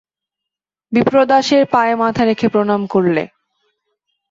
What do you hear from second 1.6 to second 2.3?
পায়ে মাথা